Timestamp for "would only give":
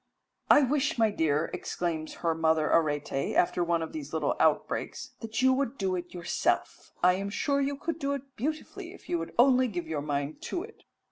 9.19-9.87